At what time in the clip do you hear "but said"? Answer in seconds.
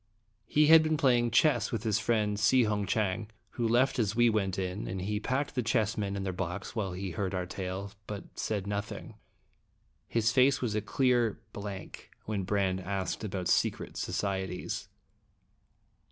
8.07-8.65